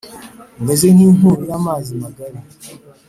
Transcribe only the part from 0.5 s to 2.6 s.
umeze nk’inkubi y’amazi magari!